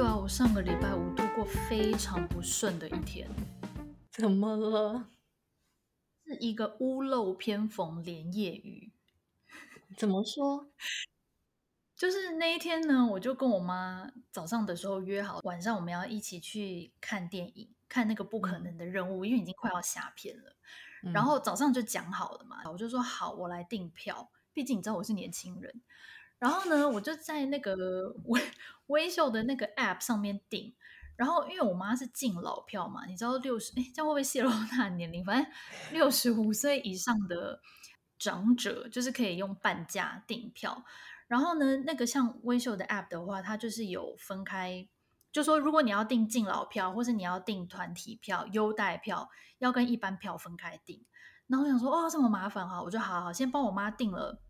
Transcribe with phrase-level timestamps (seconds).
[0.00, 3.28] 有啊，我上个礼拜五度过非常不顺的一天。
[4.10, 5.10] 怎么了？
[6.24, 8.94] 是一个屋漏偏逢连夜雨。
[9.98, 10.70] 怎么说？
[11.94, 20.56] 就是那一天呢，我就跟我妈早上的时候约好，晚上我们要一起去看电影，看那个不可能的任务，嗯、因为已经快要下片了。
[21.02, 24.30] 嗯、然后早上就讲好了嘛，我就说好，我来订票。
[24.54, 25.82] 毕竟你知道我是年轻人。
[26.40, 28.42] 然后呢，我就在那个微
[28.88, 30.74] 微秀的那个 app 上面订。
[31.16, 35.22] 然后因为我妈是敬老票嘛，你知道六十，哎，这样会不会泄露她的年龄？
[35.22, 35.52] 反正
[35.92, 37.60] 六十五岁以上的
[38.18, 40.82] 长者就是可以用半价订票。
[41.28, 44.88] 然后呢，那个像微秀的 app 的话，它就是有分开，
[45.30, 49.28] 就说如果你要订敬老票，或是你要订团体票、优待票，
[49.58, 51.04] 要跟一般票分开订。
[51.48, 54.40] 然后我想说，哦，这么麻烦哈，我就好好先帮我妈订了。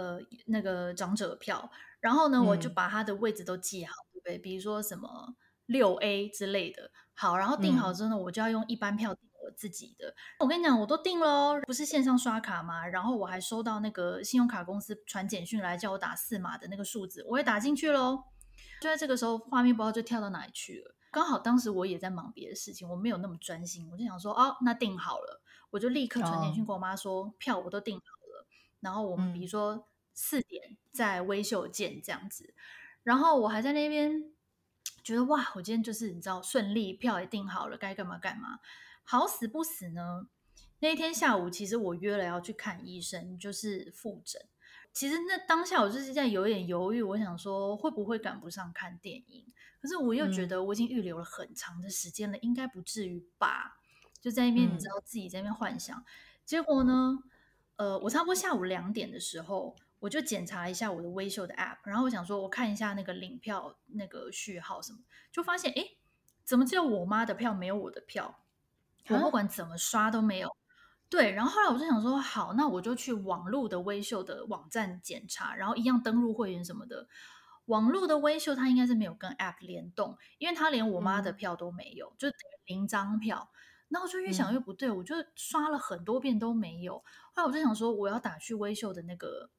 [0.00, 4.38] 呃，那个长者票，然后呢，嗯、我就把他的位置都记好，对不对？
[4.38, 5.34] 比如说什么
[5.66, 10.14] 六 A 之类的，好，然后订好之后呢，嗯、我就要用一般票订我自己的。
[10.38, 12.86] 我跟你讲，我都订喽，不是线上刷卡吗？
[12.86, 18.24] 然后我还收到那个信用卡公司传简讯来叫我打四码的那个数字，我也打进去喽。
[18.80, 20.94] 就在这个时候，画面不知道就跳到哪里去了。
[21.12, 28.46] 刚好当时我也在忙别的事情，我没有那么专心，我就想说，哦，那订好了，我就立刻传简讯跟我妈说，哦、票我都订好了。
[28.80, 29.86] 然后我们比如说
[30.22, 32.52] 四点在微秀见这样子，
[33.02, 34.30] 然后我还在那边
[35.02, 38.58] 觉得哇，我今天就是你知道顺利，票也订好了，该干嘛干嘛。
[39.02, 40.28] 好死不死呢，
[40.80, 44.42] 那一天下午其实我约了要去看医生，就是复诊。
[44.92, 49.46] 其实那当下我就是在有点犹豫，我想说会不会赶不上看电影，
[49.80, 53.80] 可是我又觉得我已经预留了很长的时间了，嗯、应该不至于吧？
[54.20, 56.04] 就在那边你知道自己在那边幻想，嗯、
[56.44, 57.18] 结果呢？
[57.76, 64.98] 呃，我差不多下午两点的时候，我就检查一下我的微秀的 app，然后我想说，我看一下那个领票那个序号什么，
[65.30, 65.84] 就发现，哎，
[66.42, 68.40] 怎么只有我妈的票没有我的票？
[69.08, 70.56] 我不管怎么刷都没有。
[71.08, 77.08] 对，然后后来我就想说，好，那我就去网络的微秀的网站检查，然后一样登录会员什么的。
[77.66, 82.28] 网络的微秀它应该是没有跟 app 联动，因为它连我妈的票都没有，嗯、就
[82.66, 83.50] 零张票。
[83.88, 86.98] 然后我就越想越不对，嗯、我就刷了很多遍都没有。
[87.32, 89.50] 后来我就想说，我要打去微秀的那个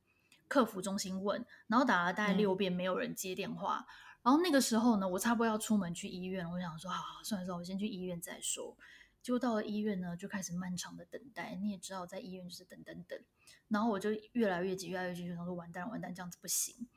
[0.51, 3.77] 客服中心问，然后打了大概六遍，没有人接电话。
[3.77, 3.85] 嗯、
[4.23, 8.75] 然后那个时候呢，我差不多要出门去医院，我想说，好，好，算了算了，我先去医院再说。
[9.21, 11.55] 结果到了医院呢，就开始漫长的等待。
[11.61, 13.17] 你也知道，在医院就是等等等。
[13.69, 16.89] 然后我就越来越急，越来越急，就想说，完蛋完蛋，这样子不行。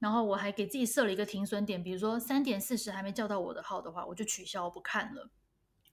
[0.00, 5.30] 然后我还给自己设了一个停损点，比如说三点四十还没叫到我的号的话，我就取消不看了。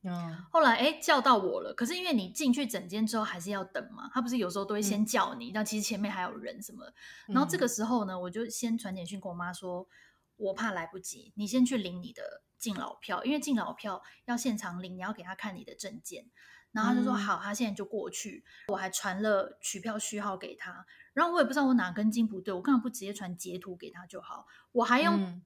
[0.06, 6.86] 嗯，后来哎叫到我了，可是因为你进去整间之后还是要等嘛，他不是有时候都会先叫你，但、嗯、其实前面还有人什么。
[7.28, 9.88] 然后这个时候呢，我就先传简讯跟我妈说，
[10.36, 16.26] 我怕来不及，你先去领你的敬老票，因为敬老票要现场领，你要给他看你的证件。
[16.74, 18.44] 然后他就说、嗯、好，他现在就过去。
[18.68, 24.48] 我还传了取票序号给他，然后我也不知道我哪根筋不对，我干嘛不直接传截图给他就好？
[24.74, 25.42] 我还用。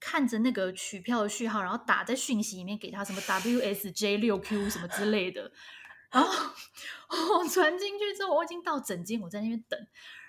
[0.00, 5.52] 嗯看着那个取票的序号，然后打在讯息里面给他什么 WSJ 六 Q 什么之类的，
[6.10, 6.32] 然后
[7.38, 9.78] 我传进去之后，我已经到诊间，我在那边等，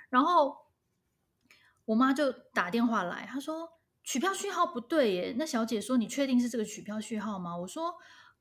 [0.09, 0.57] 然后
[1.85, 7.55] 我妈就打电话来，她说取票序号不对耶，那小姐说你确定是这个取票序号吗？
[7.55, 7.95] 我说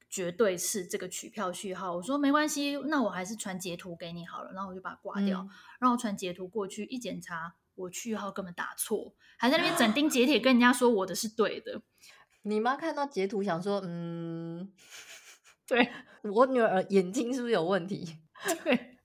[0.08, 7.54] 绝对是这个取票序号，我说没关系，那我还是传截图给你好了，然后我就把它挂掉，嗯、然后传截图过去一检查。
[7.80, 11.82] 我去号根本打错，还在那边斩钉截铁跟人家说我的是对的。
[12.42, 14.72] 你妈看到截图想说，嗯，
[15.68, 15.92] 对，
[16.22, 18.16] 我女儿眼睛是不是有问题？
[18.64, 18.98] 对，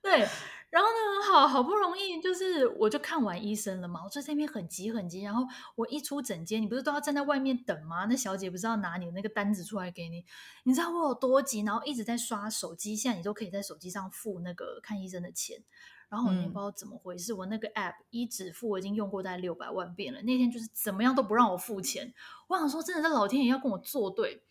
[0.00, 0.28] 对。
[0.70, 5.20] 然后呢，好好不容易就是我就看完医生了嘛，我在那边很急很急。
[5.20, 8.04] 然后我一出诊间，你不是都要站在外面等吗？
[8.04, 10.24] 那小姐不是要拿你的那个单子出来给你？
[10.62, 11.62] 你知道我有多急？
[11.62, 15.64] 然后一直在刷手机，现在你都可以在手机上付那个看医生的钱。
[16.10, 20.20] 然后我也不知道怎么回事，嗯、我那个 app 一指付我已经用过大概六百万遍了。
[20.22, 22.12] 那天就是怎么样都不让我付钱，
[22.48, 24.42] 我想说真的，是老天爷要跟我作对。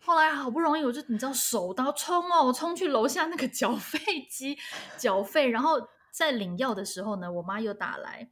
[0.00, 4.00] 后来好不容易，我就你知道手刀冲哦，我冲去楼下那个缴费
[4.30, 4.58] 机
[4.96, 5.78] 缴费，然后
[6.10, 8.30] 在领药的时候呢，我妈又打来，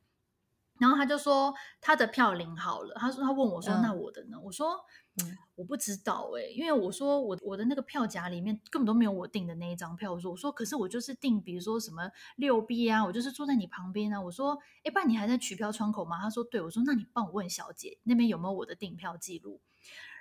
[0.78, 4.38] 然后她就说她的票领好了，她说她问我说、嗯、那我的呢？
[4.42, 4.80] 我说。
[5.22, 10.12] 嗯、我不知道哎、欸，因为我说我我的那个票夹里面根本都没有我订的那一张票。
[10.12, 14.20] 我说我说可是我就是订，比如说什么六 B 啊，我就是坐在你旁边啊。
[14.20, 16.20] 我说哎，不然你还在取票窗口吗？
[16.20, 16.60] 他说对。
[16.60, 19.60] 我说那你帮我问小姐那边有没有我的订票记录。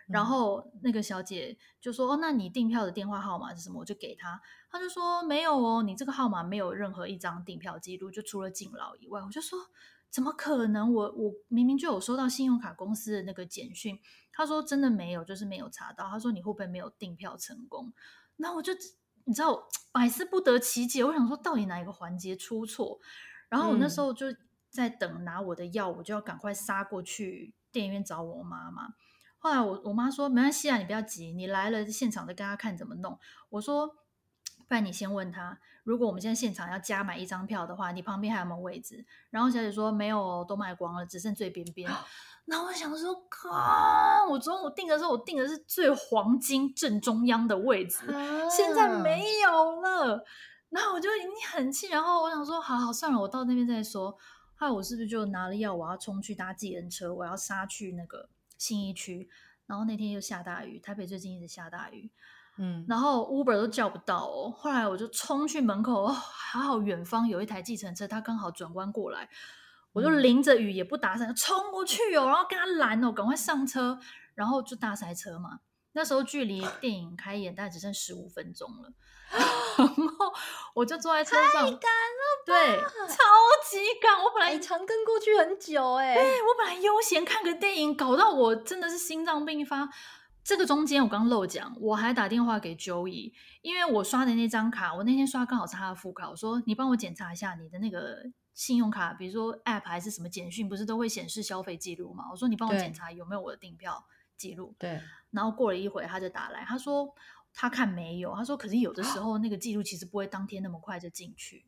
[0.07, 3.79] 然后那个小姐就说哦，那你订票的电话号码是什么？
[3.79, 4.39] 我就给他，
[4.69, 9.21] 他就说没有哦，你这个号码没有任何一张订票记录，就除了敬老以外。
[9.21, 9.57] 我就说
[10.09, 10.93] 怎么可能？
[10.93, 13.99] 我我明明就有收到信用卡公司的那个简讯，
[14.31, 16.07] 他说真的没有，就是没有查到。
[16.09, 17.91] 他说你会不会没有订票成功？
[18.37, 18.71] 那我就
[19.25, 21.03] 你知道百思不得其解。
[21.03, 22.99] 我想说到底哪一个环节出错？
[23.49, 24.27] 然后我那时候就
[24.69, 28.95] 在等拿我的药，我就要赶快杀过去电影院找我妈妈。
[29.37, 33.19] 后来我我妈说没关系啊，你不要急，你来了现场再跟他看怎么弄。
[33.49, 33.87] 我说
[34.67, 35.59] 不然你先问他。
[35.85, 39.05] 如果我们现在现场要加买一张票的话，你旁边还有没有位置？
[39.29, 41.89] 然后小姐说没有，都卖光了，只剩最边边。
[42.45, 44.27] 然后我想说，靠！
[44.29, 50.25] 我中午订的时候，我订的是最黄金正中央的位置，啊、现在没有了。
[50.69, 54.11] 然后我就已经很气，然后我想说，好好算了，我到那边再说。
[54.55, 58.27] 后来我是不是就拿了药，我要冲去搭计程车，我要杀去那个
[58.57, 59.29] 信义区。
[59.67, 62.11] 然后那天又下大雨，台北最近一直下大雨。
[62.57, 64.53] 嗯，然后 Uber 都叫不到哦。
[64.57, 69.29] 后来我就冲去门口，哦，还好远方有一台计程车，他刚好转弯过来，
[69.93, 73.99] 我就淋着雨也不打伞，冲过去哦，然后跟他拦哦，赶快上车，
[74.35, 75.59] 然后就大塞车嘛。
[75.91, 78.91] 那时候距离电影开演大概只剩十五分钟了，
[79.77, 80.33] 然后
[80.73, 82.77] 我就坐在车上，太赶了，对，
[83.07, 83.23] 超
[83.69, 84.21] 级赶。
[84.21, 89.89] 我本来长庚过去很久哎，哎，我本来悠闲看个电影，搞到我真的是心脏病发。
[90.45, 93.33] 这个中间我刚漏讲，我还打电话给 Joey，
[93.63, 102.25] 因为我刷的那张卡，我那天刷刚好是他的副卡，我说你帮我检查一下你的那个信用卡，比如说 App 还是什么简讯，不是都会显示消费记录吗？
[102.29, 104.05] 我说你帮我检查有没有我的订票
[104.37, 104.75] 记录。
[104.77, 105.01] 对。
[105.31, 107.11] 然后过了一会，他就打来，他说
[107.51, 111.65] 他看没有，他说可是有的时候那个记录其实不会当天那么快就进去。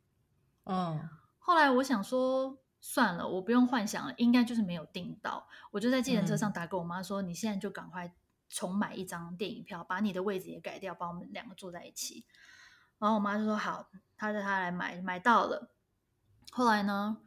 [0.66, 1.10] 嗯。
[1.40, 8.14] 后来我想说算了，我不用幻想了，应该就是没有订到，我就在计程车上打给我妈说，嗯、你现在就赶快。
[8.50, 12.26] 重买一张电影票，把你的位置也改掉，把我们两个坐在一起。
[13.00, 15.72] 然后我妈就说好，她叫她来买，买到了。
[16.52, 17.18] 后来呢，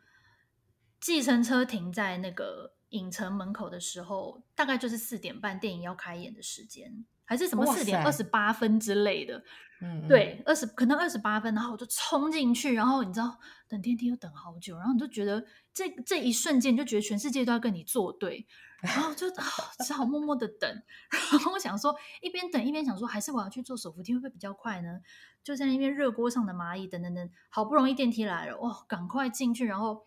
[1.00, 9.44] 计程车停在那个影城门口的时候，大概就是四点半，电影要开演的时间，还是什么四点二十八分之类的。
[9.82, 13.38] 嗯，对，二十可能二十八分，然后我就冲进去，然后你知道
[13.68, 18.46] 等电梯又等好久，然后你就觉得这这一瞬间，你就觉得全世界都要跟你作对。
[18.82, 19.26] 然后就，
[19.84, 20.70] 只好默默的等。
[21.32, 25.00] 然后我想说，一边等一边想说，还是我要去做手扶梯会不会比较快呢？
[25.42, 30.04] 就在那边热锅上的蚂蚁，等等等，好不容易电梯来了，哇，赶快进去，然后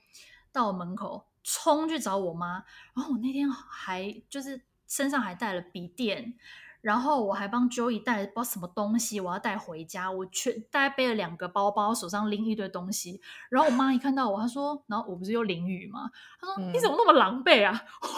[0.52, 2.64] 到门口冲去找我妈。
[2.96, 6.36] 然后我那天还就是身上还带了笔电。
[6.84, 10.12] 然后我还帮 Joey 带了包什么东西，我要带回家。
[10.12, 13.22] 我全大概背了两个包包，手上拎一堆东西。
[13.50, 17.72] 然后我妈一看到我，她说：“然后我不是又淋雨吗？”她说：“嗯、你怎么那么狼狈啊？”
[18.04, 18.18] 我说：“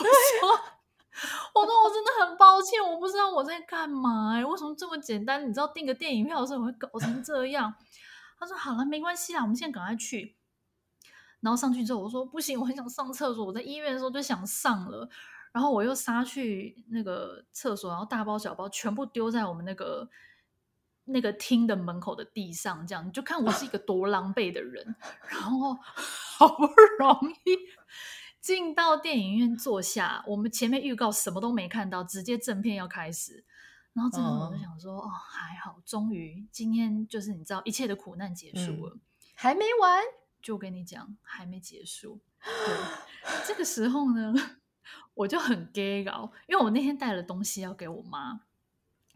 [1.53, 4.43] 我说我真的很抱歉，我不知道我在干嘛、欸。
[4.43, 5.47] 为什么这么简单？
[5.47, 7.71] 你知道订个电影票的时候我会搞成这样？”
[8.39, 10.35] 她说：“好了，没关系啦，我们现在赶快去。”
[11.39, 13.45] 然后上去之后，我说：“不行，我很想上厕所。
[13.45, 15.07] 我在医院的时候就想上了。”
[15.55, 20.09] 然后我又杀去那个厕所，然后大包小包全部丢在我们那个
[21.05, 24.93] 那个厅的门口的地上，这样你就看我是一个多狼狈的人。
[25.29, 25.73] 然后
[26.37, 26.65] 好不
[26.99, 27.57] 容易
[28.41, 33.45] 进到电影院坐下，我们前面预告什么都没看到，直接正片要开始。
[33.93, 38.99] 然后这时候我就想说，哦，还好，终于今天就是你知道一切的苦难结束了，嗯、
[39.35, 40.03] 还没完，
[40.41, 42.19] 就跟你讲还没结束。
[42.43, 42.75] 对，
[43.47, 44.33] 这个时候呢。
[45.13, 48.41] 我就很 gay 搞，因为我那天带了东西要给我妈，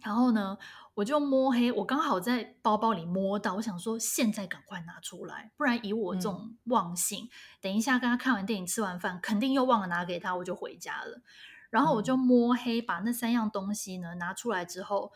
[0.02, 0.58] 然后呢，
[0.94, 7.30] 我就摸黑，我刚好在包包里摸到，我想说现在赶快拿出来，不然以我这种忘性，嗯、
[7.62, 11.22] 等一下跟他看完电影吃完饭，肯定又忘了拿给他，我就回家了。
[11.70, 15.12] 然后我就摸黑把那三样东西呢拿出来之后，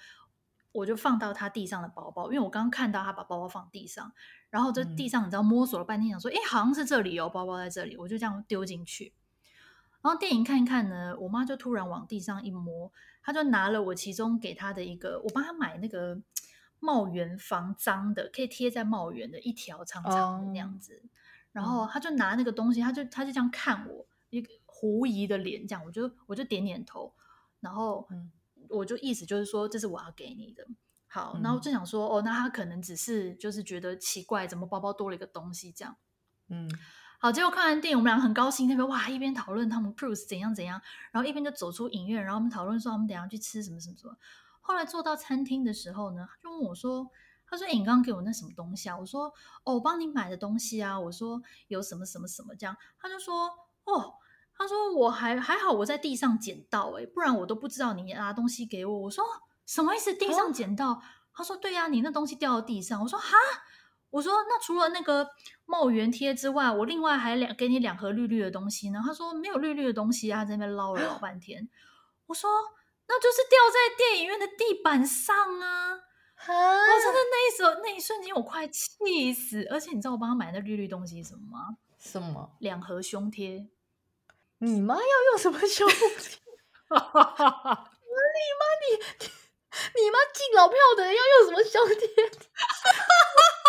[0.71, 4.11] 我就放到他地上的包包，因为我刚刚看到他把包包放地上，
[4.49, 9.13] 然后这地上你知道摸索了半天，想说哎，好像是这里哦，包包在这里，我就这样丢进去。
[10.03, 12.91] 然后电影看一看呢，我妈就突然往地上一摸，
[13.23, 16.21] 她就拿了我其中给她的一个，我帮她买那个
[16.81, 20.95] 帽檐防脏的，可以贴在帽檐的一条长长的那样子。
[20.95, 21.09] Oh.
[21.53, 27.13] 然后她就拿那个东西，她就她就这样看我，一个狐疑的脸，这样我就我就点点头，
[27.61, 28.05] 然后
[28.67, 30.67] 我就意思就是说这是我要给你的。
[31.07, 35.95] 好，然后就想说哦，那她可能只是就是觉得奇怪，怎么包包多了一个东西这样，
[36.49, 36.69] 嗯。
[37.23, 44.13] 好，结果看完电影，我们俩很高兴，那边哇一边讨论他们 cruise 怎样怎样，然后一边就走出影院，然后我们讨论说我们等下去吃什么什么什么。
[44.59, 47.09] 后来坐到餐厅的时候呢，他就问我说
[47.47, 53.49] ：“他说、欸、你刚刚给我那什么东西啊？”我说：“哦，我帮你买的东西啊。”我说：“有什么什么什么这样。”他就说
[53.87, 54.15] ：“哦，
[54.57, 59.23] 他说我还还好，我在地上捡到诶、欸，不然我都不知道你拿东西给我。”我说
[59.65, 60.13] ：“什么意思？
[60.13, 61.01] 地上捡到？”
[61.33, 63.37] 他说：“对呀、啊，你那东西掉到地上。”我说：“哈。”
[64.13, 65.27] 我说那除了那个
[65.65, 69.01] 帽圆贴之外，我另外还两给你两盒绿绿的东西呢。
[69.03, 71.67] 他说没有绿绿的东西，啊在那边捞了老半天。
[72.27, 72.47] 我说
[73.07, 75.93] 那就是掉在电影院的地板上啊！
[76.45, 79.67] 我真的那一时候那一瞬间我快气死。
[79.71, 81.77] 而且你知道我帮他买那绿绿东西什么吗？
[81.97, 82.55] 什么？
[82.59, 83.67] 两盒胸贴。
[84.59, 88.85] 你妈要用什么胸 你妈你
[89.95, 92.07] 你妈敬老票的人要用什么胸贴？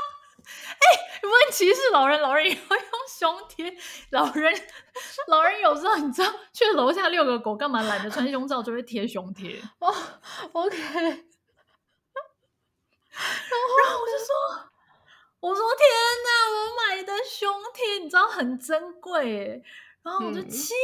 [0.85, 3.77] 哎、欸，不会歧视老人，老人也要用胸贴。
[4.11, 4.53] 老人，
[5.29, 9.61] 老人有时候你知道，去楼下遛个狗，干嘛懒得穿胸罩，就会贴胸贴。
[9.81, 9.95] 哦
[10.53, 10.77] ，OK。
[10.77, 11.05] 然
[13.15, 14.29] 后，然后我就说，
[15.41, 15.89] 我说天
[16.25, 19.63] 哪，我买的胸贴，你知道很珍贵。
[20.03, 20.75] 然后我就气死，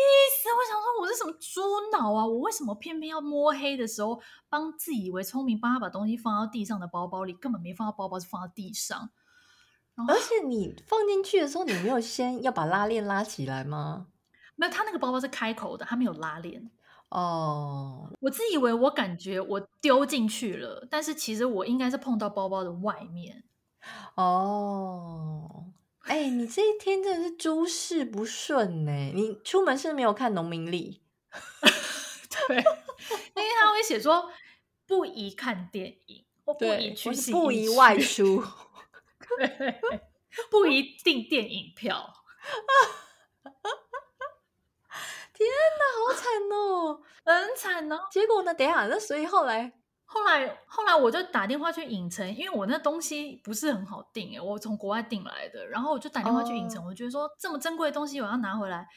[0.48, 1.60] 嗯、我想说，我是什么猪
[1.92, 2.24] 脑啊？
[2.24, 9.10] 我为什么偏偏要摸黑的时候帮自以为聪明，帮他把东西放到地上的包包里，根本没放到包包，是放到地上。
[10.08, 14.06] 而且你放进去的时候，你没有先要把拉链拉起来吗？
[14.56, 16.70] 没有，它那个包包是开口的，它没有拉链。
[17.10, 18.18] 哦，oh.
[18.20, 23.44] 我自以为我感觉我丢进去了，但是其实我应该是碰到包包的外面。
[24.14, 25.50] 哦。
[25.50, 25.64] Oh.
[26.04, 28.90] 哎、欸，你这一天真的是诸事不顺呢。
[29.14, 31.02] 你出门是没有看农民历？
[32.48, 34.28] 对，因为他会写说
[34.86, 38.46] 不宜看电影，或不宜去戏不宜外出，对，
[40.50, 42.14] 不一定电影票。
[45.32, 48.06] 天哪，好惨哦， 很惨哦。
[48.10, 48.52] 结果呢？
[48.54, 49.72] 等一下，那所以后来。
[50.12, 55.64] 后来，后来我就打电话去影城，因为我那东西不是很好订诶，我从国外订来的。
[55.68, 56.90] 然后我就打电话去影城，oh.
[56.90, 58.88] 我觉得说这么珍贵的东西我要拿回来。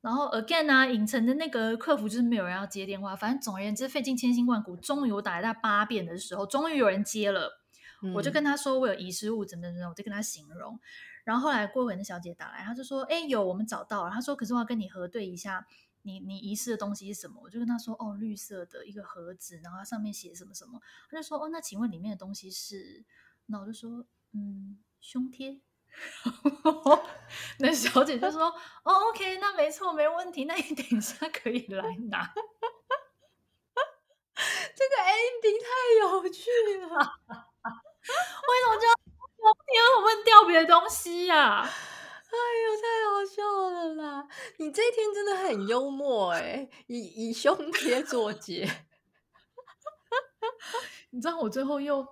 [0.00, 3.14] 然后 again 啊，影城的那个客服就是没有人要接电话。
[3.14, 7.61] 反正总而言之，费尽千辛万苦，终于我打了大概八遍的时候，终于有人接了。
[8.02, 10.78] 嗯、我就跟他说我有遗失物，怎么怎么，我就跟他形容。
[11.24, 15.66] 然后后来过会那小姐打来，她就说：“哎，有我们找到了。”她说：“可是我要跟你核对一下。”
[16.04, 17.40] 你你遗失的东西是什么？
[17.44, 20.80] 我就跟她说，哦，绿色的一个盒子，然后它上面写什么什么。
[21.08, 23.04] 她就说，哦，那请问里面的东西是？
[23.46, 25.60] 那我就说，嗯，胸贴。
[27.60, 28.46] 那小姐就说，
[28.82, 32.34] 哦，OK，那没错，没问题，那你等一下可以来拿。
[34.74, 35.68] 这个 ending 太
[36.00, 37.20] 有趣了，
[38.02, 39.80] 为什么就要胸贴？
[39.96, 41.70] 我问掉别的东西呀、啊？
[42.32, 44.26] 哎呦，太好笑了啦！
[44.56, 48.86] 你这一天真的很幽默哎，以以胸贴作结。
[51.10, 52.06] 你知道我最后又，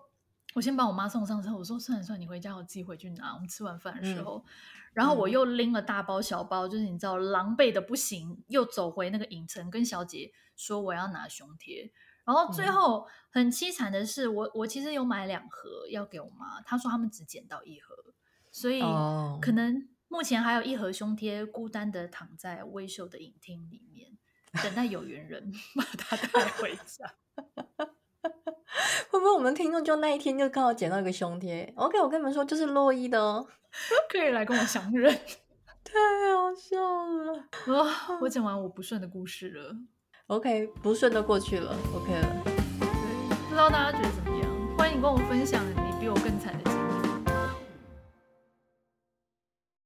[0.54, 3.32] 我先把我妈送上车，我说算了算了，你回家我自己回去拿。
[3.32, 4.50] 我们吃完饭的时候，嗯、
[4.92, 11.90] 然后我又拎了大包小包，就是你知道狼狈的不行，又走回那个影城，跟小姐说我要拿胸贴。
[12.32, 17.94] 然后最后很凄惨的是，我我其实有买两盒要给我妈，她说他们只捡到一盒，
[18.52, 18.80] 所以
[19.40, 19.88] 可能。
[20.12, 24.10] 目前还有一盒胸贴，孤单的躺在微秀的影厅里面，
[24.60, 27.14] 等待有缘人 把它带回家。
[29.08, 33.46] 会不会我们听众就那一天就刚好捡到一个胸贴？OK，我跟你们说，就是洛伊的哦，
[34.10, 35.14] 可以来跟我相认。
[35.84, 35.94] 太
[36.34, 36.80] 好笑
[37.22, 37.49] 了！
[37.68, 39.76] 哦，我讲完我不顺的故事了。
[40.30, 41.75] OK，不顺的过去了。
[41.92, 42.42] OK 了。
[42.44, 42.54] 对，
[43.49, 44.49] 不知道大家觉得怎么样？
[44.78, 46.70] 欢迎跟我分享你比我更惨的。